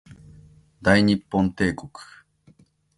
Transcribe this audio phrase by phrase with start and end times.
[0.81, 1.91] 大日本帝国